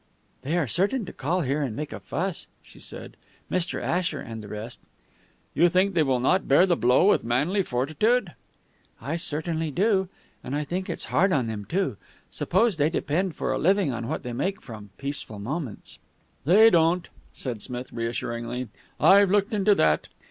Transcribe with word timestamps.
"They 0.41 0.57
are 0.57 0.65
certain 0.65 1.05
to 1.05 1.13
call 1.13 1.41
here 1.41 1.61
and 1.61 1.75
make 1.75 1.93
a 1.93 1.99
fuss," 1.99 2.47
she 2.63 2.79
said, 2.79 3.15
"Mr. 3.51 3.79
Asher 3.79 4.19
and 4.19 4.43
the 4.43 4.47
rest." 4.47 4.79
"You 5.53 5.69
think 5.69 5.93
they 5.93 6.01
will 6.01 6.19
not 6.19 6.47
bear 6.47 6.65
the 6.65 6.75
blow 6.75 7.07
with 7.07 7.23
manly 7.23 7.61
fortitude?" 7.61 8.33
"I 8.99 9.17
certainly 9.17 9.69
do. 9.69 10.09
And 10.43 10.55
I 10.55 10.63
think 10.63 10.89
it's 10.89 11.03
hard 11.13 11.31
on 11.31 11.45
them, 11.45 11.65
too. 11.65 11.97
Suppose 12.31 12.77
they 12.77 12.89
depend 12.89 13.35
for 13.35 13.51
a 13.53 13.59
living 13.59 13.93
on 13.93 14.07
what 14.07 14.23
they 14.23 14.33
make 14.33 14.59
from 14.59 14.89
Peaceful 14.97 15.37
Moments?" 15.37 15.99
"They 16.45 16.71
don't," 16.71 17.07
said 17.35 17.61
Smith 17.61 17.93
reassuringly. 17.93 18.69
"I've 18.99 19.29
looked 19.29 19.53
into 19.53 19.75
that. 19.75 20.07